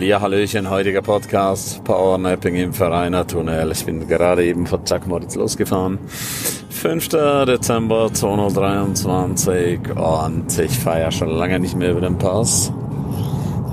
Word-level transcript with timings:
Ja, 0.00 0.22
Hallöchen, 0.22 0.70
heutiger 0.70 1.02
Podcast, 1.02 1.84
Powernapping 1.84 2.54
im 2.54 2.72
Vereiner 2.72 3.26
Tunnel. 3.26 3.70
Ich 3.70 3.84
bin 3.84 4.08
gerade 4.08 4.46
eben 4.46 4.66
von 4.66 4.86
St. 4.86 5.06
Moritz 5.06 5.34
losgefahren. 5.34 5.98
5. 6.70 7.08
Dezember 7.46 8.10
2023 8.10 9.80
und 9.94 10.58
ich 10.58 10.78
fahre 10.78 11.00
ja 11.00 11.10
schon 11.10 11.28
lange 11.28 11.60
nicht 11.60 11.76
mehr 11.76 11.90
über 11.90 12.00
den 12.00 12.16
Pass. 12.16 12.72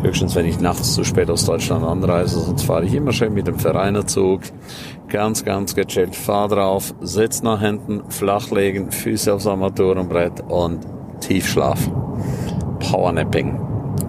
Höchstens, 0.02 0.36
wenn 0.36 0.46
ich 0.46 0.60
nachts 0.60 0.96
zu 0.96 1.06
spät 1.06 1.30
aus 1.30 1.46
Deutschland 1.46 1.86
anreise, 1.86 2.42
sonst 2.42 2.64
fahre 2.64 2.84
ich 2.84 2.94
immer 2.94 3.14
schön 3.14 3.34
mit 3.34 3.48
dem 3.48 3.58
Vereinerzug. 3.58 4.42
Ganz, 5.08 5.46
ganz 5.46 5.76
gechillt. 5.76 6.14
Fahr 6.14 6.50
drauf, 6.50 6.94
Sitz 7.00 7.42
nach 7.42 7.62
hinten, 7.62 8.04
flachlegen, 8.12 8.92
Füße 8.92 9.34
aufs 9.34 9.48
Armaturenbrett 9.48 10.42
und 10.50 10.82
Tiefschlaf. 11.22 11.90
Powernapping. 12.80 13.58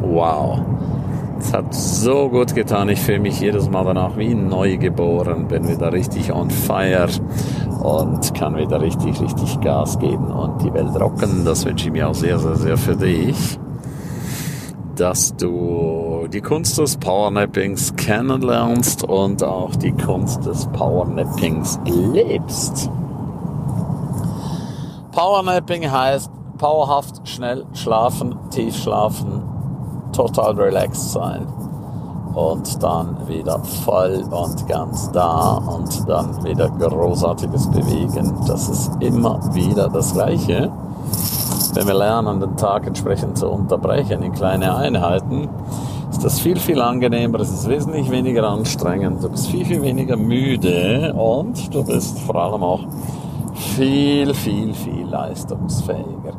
Wow. 0.01 0.98
Es 1.39 1.53
hat 1.53 1.73
so 1.73 2.29
gut 2.29 2.55
getan. 2.55 2.89
Ich 2.89 3.01
fühle 3.01 3.21
mich 3.21 3.41
jedes 3.41 3.71
Mal 3.71 3.85
danach 3.85 4.17
wie 4.17 4.35
neu 4.35 4.77
geboren. 4.77 5.47
Bin 5.47 5.69
wieder 5.69 5.93
richtig 5.93 6.33
on 6.33 6.51
fire 6.51 7.09
und 7.81 8.35
kann 8.35 8.57
wieder 8.57 8.81
richtig, 8.81 9.21
richtig 9.21 9.61
Gas 9.61 9.99
geben 9.99 10.27
und 10.27 10.63
die 10.63 10.73
Welt 10.75 11.01
rocken. 11.01 11.45
Das 11.45 11.65
wünsche 11.65 11.87
ich 11.87 11.93
mir 11.93 12.09
auch 12.09 12.15
sehr, 12.15 12.39
sehr, 12.39 12.57
sehr 12.57 12.77
für 12.77 12.97
dich. 12.97 13.59
Dass 14.97 15.37
du 15.37 16.27
die 16.33 16.41
Kunst 16.41 16.77
des 16.79 16.97
Powernappings 16.97 17.95
kennenlernst 17.95 19.05
und 19.05 19.45
auch 19.45 19.77
die 19.77 19.93
Kunst 19.93 20.45
des 20.45 20.67
Powernappings 20.67 21.79
lebst. 21.85 22.91
Powernapping 25.13 25.91
heißt 25.91 26.31
powerhaft, 26.59 27.29
schnell 27.29 27.65
schlafen, 27.73 28.37
tief 28.51 28.77
schlafen, 28.77 29.43
total 30.19 30.55
relaxed 30.55 31.13
sein 31.13 31.47
und 32.35 32.83
dann 32.83 33.17
wieder 33.29 33.61
voll 33.85 34.25
und 34.31 34.67
ganz 34.67 35.11
da 35.13 35.59
und 35.59 36.09
dann 36.09 36.45
wieder 36.45 36.69
großartiges 36.69 37.71
Bewegen. 37.71 38.35
Das 38.47 38.69
ist 38.69 38.91
immer 39.01 39.41
wieder 39.55 39.89
das 39.89 40.13
Gleiche. 40.13 40.71
Wenn 41.75 41.87
wir 41.87 41.95
lernen, 41.95 42.41
den 42.41 42.57
Tag 42.57 42.87
entsprechend 42.87 43.39
zu 43.39 43.49
unterbrechen 43.49 44.23
in 44.23 44.33
kleine 44.33 44.75
Einheiten, 44.75 45.49
ist 46.11 46.25
das 46.25 46.41
viel, 46.41 46.59
viel 46.59 46.81
angenehmer, 46.81 47.39
es 47.41 47.53
ist 47.53 47.69
wesentlich 47.69 48.11
weniger 48.11 48.49
anstrengend, 48.49 49.23
du 49.23 49.29
bist 49.29 49.47
viel, 49.47 49.65
viel 49.65 49.83
weniger 49.83 50.17
müde 50.17 51.15
und 51.15 51.73
du 51.73 51.85
bist 51.85 52.19
vor 52.21 52.37
allem 52.37 52.63
auch 52.65 52.81
viel, 53.55 54.35
viel, 54.35 54.75
viel 54.75 55.07
leistungsfähiger. 55.07 56.33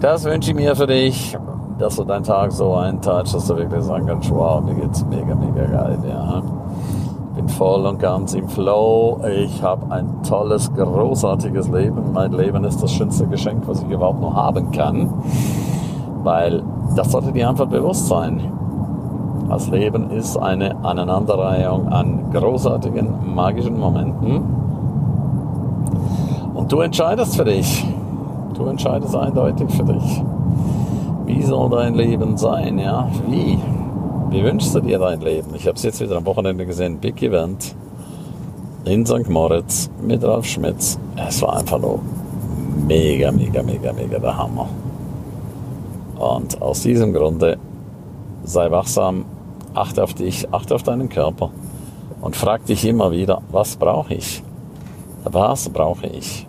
Das 0.00 0.24
wünsche 0.24 0.50
ich 0.50 0.56
mir 0.56 0.74
für 0.74 0.86
dich 0.86 1.36
dass 1.78 1.96
du 1.96 2.04
deinen 2.04 2.24
Tag 2.24 2.52
so 2.52 2.74
einteilst, 2.74 3.34
dass 3.34 3.46
du 3.46 3.56
wirklich 3.56 3.82
sagen 3.84 4.06
kannst, 4.06 4.30
wow, 4.30 4.60
mir 4.60 4.74
geht's 4.74 5.04
mega, 5.06 5.34
mega 5.34 5.64
geil, 5.66 5.98
ja. 6.08 6.42
Bin 7.36 7.48
voll 7.48 7.86
und 7.86 8.00
ganz 8.00 8.34
im 8.34 8.48
Flow. 8.48 9.20
Ich 9.28 9.62
habe 9.62 9.92
ein 9.92 10.22
tolles, 10.24 10.74
großartiges 10.74 11.68
Leben. 11.68 12.12
Mein 12.12 12.32
Leben 12.32 12.64
ist 12.64 12.82
das 12.82 12.92
schönste 12.92 13.28
Geschenk, 13.28 13.62
was 13.68 13.80
ich 13.80 13.88
überhaupt 13.88 14.20
nur 14.20 14.34
haben 14.34 14.72
kann. 14.72 15.08
Weil 16.24 16.64
das 16.96 17.12
sollte 17.12 17.30
die 17.30 17.44
Antwort 17.44 17.70
bewusst 17.70 18.08
sein. 18.08 18.40
Das 19.48 19.68
Leben 19.68 20.10
ist 20.10 20.36
eine 20.36 20.84
Aneinanderreihung 20.84 21.88
an 21.88 22.30
großartigen, 22.32 23.34
magischen 23.34 23.78
Momenten. 23.78 24.42
Und 26.54 26.72
du 26.72 26.80
entscheidest 26.80 27.36
für 27.36 27.44
dich. 27.44 27.86
Du 28.54 28.66
entscheidest 28.66 29.14
eindeutig 29.14 29.70
für 29.70 29.84
dich. 29.84 30.24
Wie 31.28 31.42
soll 31.42 31.68
dein 31.68 31.94
Leben 31.94 32.38
sein, 32.38 32.78
ja? 32.78 33.06
Wie? 33.28 33.58
Wie 34.30 34.42
wünschst 34.42 34.74
du 34.74 34.80
dir 34.80 34.98
dein 34.98 35.20
Leben? 35.20 35.54
Ich 35.54 35.66
habe 35.66 35.76
es 35.76 35.82
jetzt 35.82 36.00
wieder 36.00 36.16
am 36.16 36.24
Wochenende 36.24 36.64
gesehen, 36.64 36.96
Big 37.00 37.22
Event 37.22 37.74
in 38.86 39.04
St. 39.04 39.28
Moritz 39.28 39.90
mit 40.00 40.24
Ralf 40.24 40.46
Schmitz. 40.46 40.98
Es 41.16 41.42
war 41.42 41.58
einfach 41.58 41.78
nur 41.78 42.00
mega, 42.86 43.30
mega, 43.30 43.62
mega, 43.62 43.92
mega 43.92 44.18
der 44.18 44.38
Hammer. 44.38 44.70
Und 46.18 46.62
aus 46.62 46.80
diesem 46.80 47.12
Grunde 47.12 47.58
sei 48.44 48.70
wachsam, 48.70 49.26
achte 49.74 50.04
auf 50.04 50.14
dich, 50.14 50.48
achte 50.50 50.76
auf 50.76 50.82
deinen 50.82 51.10
Körper 51.10 51.50
und 52.22 52.36
frag 52.36 52.64
dich 52.64 52.86
immer 52.86 53.12
wieder, 53.12 53.42
was 53.52 53.76
brauche 53.76 54.14
ich? 54.14 54.42
Was 55.24 55.68
brauche 55.68 56.06
ich? 56.06 56.46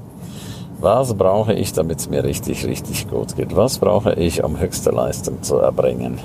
Was 0.82 1.14
brauche 1.14 1.54
ich, 1.54 1.74
damit 1.74 2.00
es 2.00 2.10
mir 2.10 2.24
richtig, 2.24 2.66
richtig 2.66 3.10
gut 3.10 3.36
geht? 3.36 3.54
Was 3.54 3.80
brauche 3.80 4.14
ich, 4.14 4.44
um 4.44 4.58
höchste 4.58 4.92
Leistung 4.92 5.44
zu 5.44 5.58
erbringen? 5.58 6.20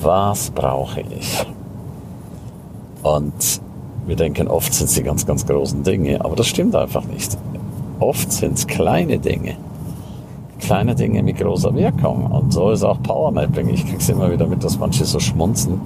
Was 0.00 0.50
brauche 0.50 1.00
ich? 1.00 1.44
Und 3.02 3.60
wir 4.06 4.14
denken, 4.14 4.46
oft 4.46 4.72
sind 4.72 4.86
es 4.86 4.94
die 4.94 5.02
ganz, 5.02 5.26
ganz 5.26 5.44
großen 5.44 5.82
Dinge, 5.82 6.24
aber 6.24 6.36
das 6.36 6.46
stimmt 6.46 6.76
einfach 6.76 7.04
nicht. 7.04 7.36
Oft 7.98 8.30
sind 8.30 8.58
es 8.58 8.66
kleine 8.68 9.18
Dinge. 9.18 9.56
Kleine 10.60 10.94
Dinge 10.94 11.24
mit 11.24 11.38
großer 11.38 11.74
Wirkung. 11.74 12.26
Und 12.26 12.52
so 12.52 12.70
ist 12.70 12.84
auch 12.84 13.02
Powernapping. 13.02 13.68
Ich 13.70 13.84
krieg's 13.84 14.08
immer 14.08 14.30
wieder 14.30 14.46
mit, 14.46 14.62
dass 14.62 14.78
manche 14.78 15.04
so 15.04 15.18
schmunzen 15.18 15.80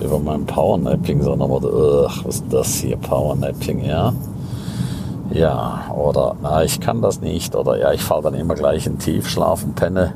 über 0.00 0.18
mein 0.18 0.46
Powernapping, 0.46 1.20
sondern, 1.20 1.50
was 1.50 2.24
ist 2.36 2.44
das 2.48 2.76
hier, 2.76 2.96
Powernapping, 2.96 3.84
ja? 3.84 4.14
Ja, 5.32 5.86
oder 5.94 6.36
na, 6.40 6.62
ich 6.62 6.80
kann 6.80 7.02
das 7.02 7.20
nicht, 7.20 7.54
oder 7.56 7.78
ja, 7.78 7.92
ich 7.92 8.02
falle 8.02 8.22
dann 8.22 8.34
immer 8.34 8.54
gleich 8.54 8.86
in 8.86 8.98
Tiefschlaf 8.98 9.64
und 9.64 9.74
penne 9.74 10.14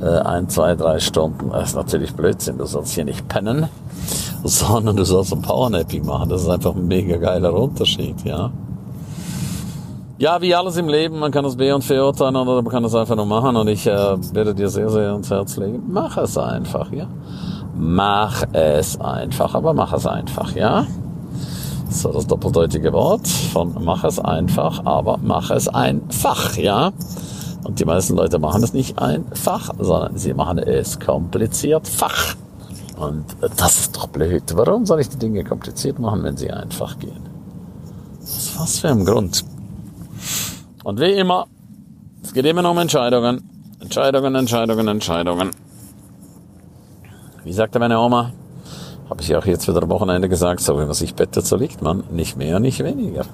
äh, 0.00 0.04
ein, 0.04 0.48
zwei, 0.48 0.74
drei 0.74 0.98
Stunden. 0.98 1.50
Das 1.50 1.70
ist 1.70 1.76
natürlich 1.76 2.14
Blödsinn, 2.14 2.58
du 2.58 2.64
sollst 2.66 2.94
hier 2.94 3.04
nicht 3.04 3.28
pennen, 3.28 3.68
sondern 4.44 4.96
du 4.96 5.04
sollst 5.04 5.32
ein 5.32 5.42
Powernapping 5.42 6.04
machen. 6.04 6.28
Das 6.28 6.42
ist 6.42 6.48
einfach 6.48 6.74
ein 6.74 6.86
mega 6.86 7.16
geiler 7.16 7.54
Unterschied, 7.54 8.24
ja. 8.24 8.50
Ja, 10.18 10.42
wie 10.42 10.52
alles 10.52 10.76
im 10.76 10.88
Leben, 10.88 11.20
man 11.20 11.30
kann 11.30 11.44
es 11.44 11.54
be- 11.54 11.72
und 11.72 11.84
verurteilen 11.84 12.34
oder 12.34 12.60
man 12.60 12.72
kann 12.72 12.84
es 12.84 12.92
einfach 12.92 13.14
nur 13.14 13.26
machen 13.26 13.54
und 13.54 13.68
ich 13.68 13.86
äh, 13.86 14.16
werde 14.34 14.52
dir 14.52 14.68
sehr, 14.68 14.90
sehr 14.90 15.12
ans 15.12 15.30
Herz 15.30 15.56
legen, 15.56 15.84
mach 15.88 16.16
es 16.16 16.36
einfach, 16.36 16.90
ja. 16.90 17.06
Mach 17.76 18.42
es 18.52 19.00
einfach, 19.00 19.54
aber 19.54 19.72
mach 19.72 19.92
es 19.92 20.04
einfach, 20.04 20.56
ja. 20.56 20.88
So 21.90 22.12
das 22.12 22.26
doppeldeutige 22.26 22.92
Wort 22.92 23.26
von 23.26 23.74
mach 23.82 24.04
es 24.04 24.18
einfach, 24.18 24.84
aber 24.84 25.18
mach 25.22 25.50
es 25.50 25.68
einfach, 25.68 26.56
ja. 26.56 26.92
Und 27.64 27.80
die 27.80 27.84
meisten 27.84 28.14
Leute 28.14 28.38
machen 28.38 28.62
es 28.62 28.72
nicht 28.72 28.98
einfach, 28.98 29.74
sondern 29.78 30.16
sie 30.16 30.34
machen 30.34 30.58
es 30.58 31.00
kompliziert 31.00 31.88
fach. 31.88 32.34
Und 32.98 33.24
das 33.56 33.80
ist 33.80 33.96
doch 33.96 34.08
blöd. 34.08 34.42
Warum 34.54 34.84
soll 34.84 35.00
ich 35.00 35.08
die 35.08 35.18
Dinge 35.18 35.44
kompliziert 35.44 35.98
machen, 35.98 36.22
wenn 36.24 36.36
sie 36.36 36.50
einfach 36.50 36.98
gehen? 36.98 37.28
Was 38.56 38.80
für 38.80 38.88
ein 38.88 39.04
Grund. 39.04 39.44
Und 40.84 41.00
wie 41.00 41.12
immer, 41.12 41.46
es 42.22 42.32
geht 42.32 42.44
immer 42.44 42.68
um 42.68 42.78
Entscheidungen. 42.78 43.48
Entscheidungen, 43.80 44.34
Entscheidungen, 44.34 44.88
Entscheidungen. 44.88 45.50
Wie 47.44 47.52
sagte 47.52 47.78
meine 47.78 48.00
Oma, 48.00 48.32
habe 49.10 49.22
ich 49.22 49.34
auch 49.34 49.46
jetzt 49.46 49.68
wieder 49.68 49.82
am 49.82 49.88
Wochenende 49.88 50.28
gesagt, 50.28 50.60
so 50.60 50.78
wie 50.78 50.84
man 50.84 50.94
sich 50.94 51.14
bettet, 51.14 51.46
so 51.46 51.56
liegt 51.56 51.82
man. 51.82 52.04
Nicht 52.10 52.36
mehr, 52.36 52.60
nicht 52.60 52.82
weniger. 52.84 53.24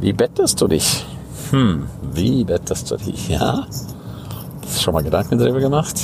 Wie 0.00 0.12
bettest 0.12 0.60
du 0.60 0.68
dich? 0.68 1.06
Hm, 1.50 1.86
wie 2.12 2.44
bettest 2.44 2.90
du 2.90 2.96
dich? 2.96 3.28
Ja? 3.28 3.66
Hast 3.66 3.96
du 4.76 4.80
schon 4.82 4.94
mal 4.94 5.02
Gedanken 5.02 5.38
darüber 5.38 5.60
gemacht? 5.60 5.96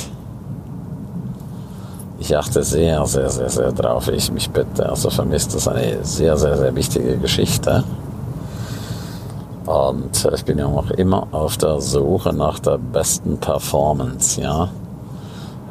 Ich 2.19 2.35
achte 2.37 2.63
sehr, 2.63 3.05
sehr, 3.05 3.29
sehr, 3.29 3.49
sehr 3.49 3.71
drauf, 3.73 4.07
wie 4.07 4.11
ich 4.11 4.31
mich 4.31 4.49
bette. 4.49 4.89
Also 4.89 5.09
für 5.09 5.25
mich 5.25 5.37
ist 5.37 5.55
das 5.55 5.67
eine 5.67 6.03
sehr, 6.03 6.37
sehr, 6.37 6.57
sehr 6.57 6.73
wichtige 6.73 7.17
Geschichte. 7.17 7.83
Und 9.65 10.29
ich 10.33 10.45
bin 10.45 10.57
ja 10.57 10.65
auch 10.65 10.89
immer 10.91 11.27
auf 11.31 11.57
der 11.57 11.79
Suche 11.81 12.33
nach 12.33 12.59
der 12.59 12.77
besten 12.77 13.37
Performance, 13.37 14.41
ja. 14.41 14.69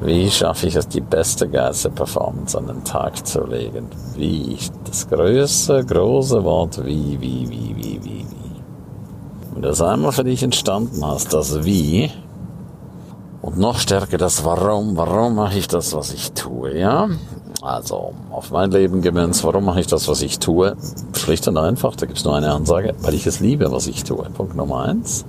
Wie 0.05 0.29
schaffe 0.31 0.67
ich 0.67 0.75
es, 0.75 0.89
die 0.89 1.01
beste, 1.01 1.49
geilste 1.49 1.89
Performance 1.89 2.59
an 2.59 2.67
den 2.67 2.83
Tag 2.83 3.25
zu 3.25 3.47
legen? 3.47 3.87
Wie? 4.17 4.59
Das 4.85 5.09
größte, 5.09 5.85
große 5.85 6.43
Wort 6.43 6.85
wie, 6.85 7.21
wie, 7.21 7.49
wie, 7.49 7.77
wie, 7.77 8.05
wie, 8.05 8.05
wie. 8.05 8.27
Wenn 9.53 9.63
du 9.63 9.69
das 9.69 9.81
einmal 9.81 10.11
für 10.11 10.25
dich 10.25 10.43
entstanden 10.43 11.07
hast, 11.07 11.33
das 11.33 11.65
Wie, 11.65 12.11
und 13.43 13.59
noch 13.59 13.79
stärker 13.79 14.19
das 14.19 14.45
Warum, 14.45 14.97
warum 14.97 15.37
mache 15.37 15.59
ich 15.59 15.69
das, 15.69 15.95
was 15.95 16.13
ich 16.13 16.33
tue, 16.33 16.79
ja? 16.79 17.09
Also, 17.63 18.13
auf 18.33 18.51
mein 18.51 18.73
Leben 18.73 19.03
gemünzt, 19.03 19.45
warum 19.45 19.67
mache 19.67 19.79
ich 19.79 19.87
das, 19.87 20.09
was 20.09 20.21
ich 20.21 20.41
tue? 20.41 20.77
Schlicht 21.17 21.47
und 21.47 21.57
einfach, 21.57 21.95
da 21.95 22.07
gibt 22.07 22.19
es 22.19 22.25
nur 22.25 22.35
eine 22.35 22.51
Ansage, 22.51 22.93
weil 23.03 23.15
ich 23.15 23.25
es 23.25 23.39
liebe, 23.39 23.71
was 23.71 23.87
ich 23.87 24.03
tue. 24.03 24.25
Punkt 24.31 24.57
Nummer 24.57 24.83
eins. 24.83 25.25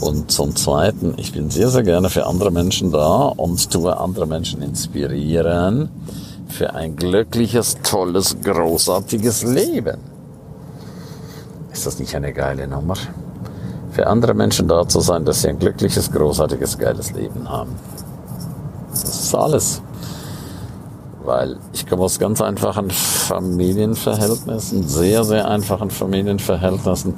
Und 0.00 0.30
zum 0.30 0.54
Zweiten, 0.54 1.14
ich 1.16 1.32
bin 1.32 1.50
sehr, 1.50 1.68
sehr 1.68 1.82
gerne 1.82 2.08
für 2.08 2.24
andere 2.24 2.52
Menschen 2.52 2.92
da 2.92 3.32
und 3.36 3.68
tue 3.68 3.98
andere 3.98 4.28
Menschen 4.28 4.62
inspirieren 4.62 5.90
für 6.46 6.72
ein 6.72 6.94
glückliches, 6.94 7.78
tolles, 7.82 8.36
großartiges 8.44 9.42
Leben. 9.42 9.98
Ist 11.72 11.84
das 11.84 11.98
nicht 11.98 12.14
eine 12.14 12.32
geile 12.32 12.68
Nummer? 12.68 12.94
Für 13.90 14.06
andere 14.06 14.34
Menschen 14.34 14.68
da 14.68 14.86
zu 14.86 15.00
sein, 15.00 15.24
dass 15.24 15.42
sie 15.42 15.48
ein 15.48 15.58
glückliches, 15.58 16.12
großartiges, 16.12 16.78
geiles 16.78 17.10
Leben 17.10 17.50
haben. 17.50 17.74
Das 18.92 19.02
ist 19.02 19.34
alles. 19.34 19.82
Weil 21.26 21.56
ich 21.72 21.84
komme 21.88 22.02
aus 22.02 22.20
ganz 22.20 22.40
einfachen 22.40 22.88
Familienverhältnissen, 22.88 24.86
sehr, 24.86 25.24
sehr 25.24 25.48
einfachen 25.50 25.90
Familienverhältnissen 25.90 27.14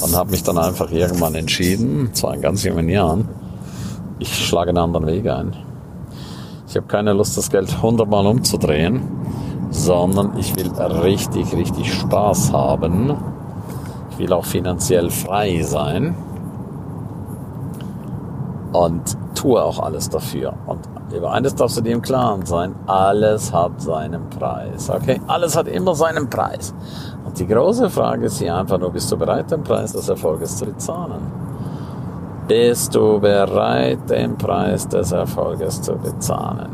und 0.00 0.16
habe 0.16 0.30
mich 0.30 0.42
dann 0.42 0.56
einfach 0.56 0.90
irgendwann 0.90 1.34
entschieden, 1.34 2.08
zwar 2.14 2.32
in 2.34 2.40
ganz 2.40 2.64
jungen 2.64 2.88
Jahren, 2.88 3.28
ich 4.18 4.34
schlage 4.46 4.70
einen 4.70 4.78
anderen 4.78 5.06
Weg 5.06 5.28
ein. 5.28 5.54
Ich 6.66 6.74
habe 6.74 6.86
keine 6.86 7.12
Lust, 7.12 7.36
das 7.36 7.50
Geld 7.50 7.82
hundertmal 7.82 8.26
umzudrehen, 8.26 9.02
sondern 9.68 10.38
ich 10.38 10.56
will 10.56 10.70
richtig, 11.02 11.54
richtig 11.54 11.92
Spaß 11.92 12.54
haben. 12.54 13.14
Ich 14.12 14.18
will 14.18 14.32
auch 14.32 14.46
finanziell 14.46 15.10
frei 15.10 15.62
sein 15.64 16.14
und 18.72 19.18
tue 19.34 19.62
auch 19.62 19.80
alles 19.80 20.08
dafür. 20.08 20.54
Und 20.66 20.80
über 21.14 21.32
eines 21.32 21.54
darfst 21.54 21.76
du 21.76 21.80
dir 21.80 21.94
im 21.94 22.02
Klaren 22.02 22.46
sein, 22.46 22.74
alles 22.86 23.52
hat 23.52 23.80
seinen 23.80 24.28
Preis. 24.30 24.90
Okay? 24.90 25.20
Alles 25.26 25.56
hat 25.56 25.68
immer 25.68 25.94
seinen 25.94 26.28
Preis. 26.30 26.74
Und 27.24 27.38
die 27.38 27.46
große 27.46 27.90
Frage 27.90 28.26
ist 28.26 28.38
hier 28.38 28.54
einfach 28.54 28.78
nur, 28.78 28.90
bist 28.90 29.10
du 29.10 29.16
bereit, 29.16 29.50
den 29.50 29.62
Preis 29.62 29.92
des 29.92 30.08
Erfolges 30.08 30.56
zu 30.56 30.66
bezahlen? 30.66 31.20
Bist 32.46 32.94
du 32.94 33.20
bereit, 33.20 34.10
den 34.10 34.36
Preis 34.36 34.88
des 34.88 35.12
Erfolges 35.12 35.82
zu 35.82 35.94
bezahlen? 35.96 36.70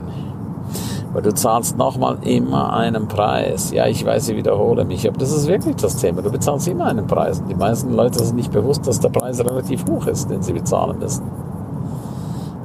Weil 1.12 1.22
du 1.22 1.32
zahlst 1.32 1.78
nochmal 1.78 2.18
immer 2.22 2.74
einen 2.74 3.08
Preis. 3.08 3.70
Ja, 3.72 3.86
ich 3.86 4.04
weiß, 4.04 4.28
ich 4.28 4.36
wiederhole 4.36 4.84
mich, 4.84 5.08
aber 5.08 5.18
das 5.18 5.32
ist 5.32 5.46
wirklich 5.46 5.76
das 5.76 5.96
Thema. 5.96 6.20
Du 6.22 6.30
bezahlst 6.30 6.68
immer 6.68 6.86
einen 6.86 7.06
Preis. 7.06 7.40
Und 7.40 7.48
die 7.48 7.54
meisten 7.54 7.94
Leute 7.94 8.22
sind 8.22 8.36
nicht 8.36 8.52
bewusst, 8.52 8.86
dass 8.86 9.00
der 9.00 9.08
Preis 9.08 9.38
relativ 9.40 9.86
hoch 9.88 10.06
ist, 10.06 10.30
den 10.30 10.42
sie 10.42 10.52
bezahlen 10.52 10.98
müssen. 10.98 11.22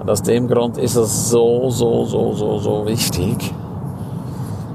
Und 0.01 0.09
aus 0.09 0.23
dem 0.23 0.47
Grund 0.47 0.79
ist 0.79 0.95
es 0.95 1.29
so, 1.29 1.69
so, 1.69 2.05
so, 2.05 2.33
so, 2.33 2.57
so 2.57 2.85
wichtig, 2.87 3.53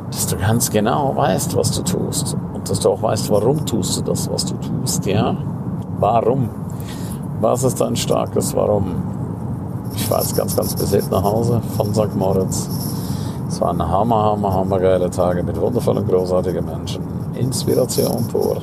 dass 0.09 0.29
du 0.29 0.37
ganz 0.37 0.71
genau 0.71 1.17
weißt, 1.17 1.57
was 1.57 1.73
du 1.73 1.83
tust. 1.83 2.37
Und 2.55 2.71
dass 2.71 2.79
du 2.79 2.91
auch 2.91 3.03
weißt, 3.03 3.29
warum 3.31 3.67
tust 3.67 3.99
du 3.99 4.03
das, 4.03 4.31
was 4.31 4.45
du 4.45 4.55
tust, 4.55 5.05
ja? 5.05 5.37
Warum? 5.99 6.49
Was 7.41 7.65
ist 7.65 7.81
dein 7.81 7.97
starkes 7.97 8.55
Warum? 8.55 9.03
Ich 9.97 10.09
war 10.09 10.21
jetzt 10.21 10.37
ganz, 10.37 10.55
ganz 10.55 10.77
beseelt 10.77 11.11
nach 11.11 11.25
Hause 11.25 11.61
von 11.77 11.93
St. 11.93 12.15
Moritz. 12.15 12.69
Es 13.49 13.61
waren 13.61 13.83
hammer, 13.83 14.23
hammer, 14.23 14.55
hammer 14.55 14.79
geile 14.79 15.11
Tage 15.11 15.43
mit 15.43 15.61
wundervollen, 15.61 16.07
großartigen 16.07 16.65
Menschen. 16.65 17.03
Inspiration 17.35 18.25
pur. 18.29 18.59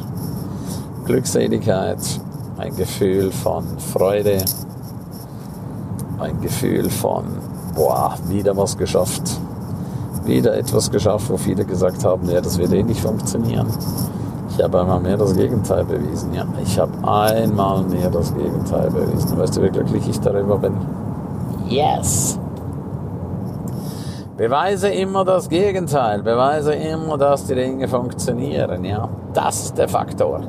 Glückseligkeit, 1.03 1.99
ein 2.57 2.73
Gefühl 2.77 3.31
von 3.31 3.65
Freude, 3.79 4.37
ein 6.23 6.41
Gefühl 6.41 6.89
von, 6.89 7.25
boah, 7.75 8.15
wieder 8.27 8.55
was 8.57 8.77
geschafft. 8.77 9.39
Wieder 10.25 10.55
etwas 10.55 10.89
geschafft, 10.89 11.29
wo 11.29 11.37
viele 11.37 11.65
gesagt 11.65 12.05
haben, 12.05 12.29
ja, 12.29 12.39
das 12.39 12.57
wird 12.57 12.71
eh 12.73 12.83
nicht 12.83 13.01
funktionieren. 13.01 13.67
Ich 14.55 14.63
habe 14.63 14.81
einmal 14.81 14.99
mehr 14.99 15.17
das 15.17 15.35
Gegenteil 15.35 15.83
bewiesen. 15.83 16.33
Ja, 16.33 16.45
ich 16.63 16.79
habe 16.79 16.91
einmal 17.07 17.83
mehr 17.83 18.09
das 18.09 18.33
Gegenteil 18.35 18.89
bewiesen. 18.89 19.37
Weißt 19.37 19.57
du, 19.57 19.63
wie 19.63 19.69
glücklich 19.69 20.07
ich 20.07 20.19
darüber 20.19 20.57
bin? 20.57 20.73
Yes! 21.67 22.39
Beweise 24.37 24.89
immer 24.89 25.25
das 25.25 25.49
Gegenteil. 25.49 26.21
Beweise 26.21 26.73
immer, 26.73 27.17
dass 27.17 27.45
die 27.45 27.55
Dinge 27.55 27.87
funktionieren. 27.87 28.83
Ja, 28.83 29.09
das 29.33 29.65
ist 29.65 29.77
der 29.77 29.87
Faktor. 29.87 30.41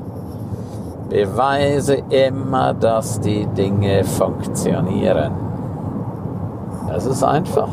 Beweise 1.08 1.96
immer, 2.10 2.74
dass 2.74 3.20
die 3.20 3.46
Dinge 3.46 4.04
funktionieren. 4.04 5.32
Es 6.96 7.06
ist 7.06 7.22
einfach. 7.22 7.68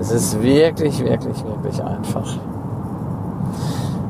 Es 0.00 0.10
ist 0.10 0.42
wirklich, 0.42 0.98
wirklich, 1.02 1.44
wirklich 1.44 1.82
einfach. 1.82 2.38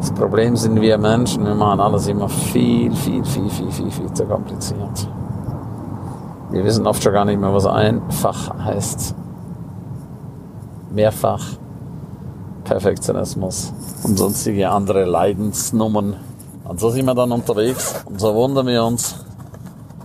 Das 0.00 0.10
Problem 0.12 0.56
sind 0.56 0.80
wir 0.80 0.98
Menschen, 0.98 1.44
wir 1.44 1.54
machen 1.54 1.80
alles 1.80 2.06
immer 2.08 2.28
viel, 2.28 2.92
viel, 2.94 3.24
viel, 3.24 3.48
viel, 3.48 3.70
viel, 3.70 3.90
viel 3.90 4.12
zu 4.12 4.24
kompliziert. 4.24 5.08
Wir 6.50 6.64
wissen 6.64 6.86
oft 6.86 7.02
schon 7.02 7.12
gar 7.12 7.24
nicht 7.24 7.40
mehr, 7.40 7.52
was 7.54 7.66
einfach 7.66 8.58
heißt. 8.64 9.14
Mehrfach 10.90 11.42
Perfektionismus 12.64 13.72
und 14.04 14.18
sonstige 14.18 14.70
andere 14.70 15.04
Leidensnummern. 15.04 16.16
Und 16.64 16.80
so 16.80 16.90
sind 16.90 17.04
wir 17.04 17.14
dann 17.14 17.30
unterwegs 17.30 17.94
und 18.06 18.20
so 18.20 18.34
wundern 18.34 18.66
wir 18.66 18.84
uns, 18.84 19.23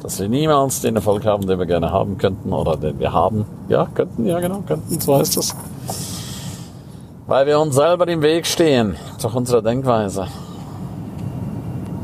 dass 0.01 0.19
wir 0.19 0.29
niemals 0.29 0.81
den 0.81 0.95
Erfolg 0.95 1.25
haben, 1.25 1.45
den 1.47 1.59
wir 1.59 1.65
gerne 1.65 1.91
haben 1.91 2.17
könnten 2.17 2.53
oder 2.53 2.77
den 2.77 2.99
wir 2.99 3.11
haben. 3.11 3.45
Ja, 3.67 3.87
könnten, 3.93 4.25
ja 4.25 4.39
genau, 4.39 4.63
könnten, 4.65 4.99
so 4.99 5.17
heißt 5.17 5.37
das. 5.37 5.55
Weil 7.27 7.45
wir 7.45 7.59
uns 7.59 7.75
selber 7.75 8.07
im 8.07 8.21
Weg 8.21 8.45
stehen, 8.45 8.95
durch 9.21 9.35
unsere 9.35 9.61
Denkweise. 9.61 10.27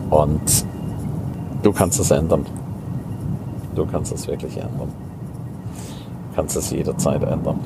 Und 0.09 0.65
du 1.63 1.71
kannst 1.71 1.99
es 1.99 2.11
ändern. 2.11 2.45
Du 3.73 3.85
kannst 3.85 4.13
es 4.13 4.27
wirklich 4.27 4.55
ändern. 4.57 4.89
Du 6.29 6.35
kannst 6.35 6.55
es 6.55 6.69
jederzeit 6.69 7.23
ändern. 7.23 7.59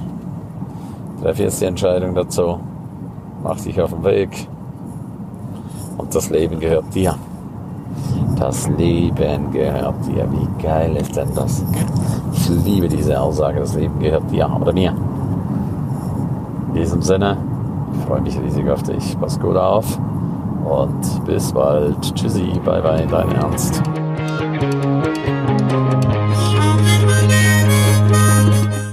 Treffe 1.22 1.44
jetzt 1.44 1.60
die 1.60 1.66
Entscheidung 1.66 2.16
dazu. 2.16 2.60
Mach 3.44 3.60
dich 3.60 3.80
auf 3.82 3.90
den 3.90 4.04
Weg. 4.04 4.48
Und 5.98 6.16
das 6.16 6.30
Leben 6.30 6.60
gehört 6.60 6.96
dir. 6.96 7.16
Das 8.39 8.69
Leben 8.69 9.51
gehört 9.51 9.95
dir. 10.07 10.25
Wie 10.31 10.63
geil 10.63 10.95
ist 10.95 11.15
denn 11.15 11.27
das? 11.36 11.63
Ich 12.33 12.50
liebe 12.63 12.88
diese 12.88 13.19
Aussage, 13.19 13.59
das 13.59 13.75
Leben 13.75 14.00
gehört 14.00 14.31
dir 14.31 14.50
oder 14.59 14.71
mir. 14.71 14.94
In 16.69 16.74
diesem 16.74 17.01
Sinne, 17.01 17.38
ich 17.94 18.06
freue 18.06 18.21
mich 18.21 18.39
riesig 18.39 18.69
auf 18.69 18.81
dich. 18.83 19.19
Pass 19.19 19.39
gut 19.39 19.57
auf 19.57 20.00
und 20.63 21.25
bis 21.25 21.51
bald. 21.51 22.15
Tschüssi, 22.15 22.59
bye 22.63 22.81
bye, 22.81 23.06
dein 23.09 23.31
Ernst. 23.33 23.83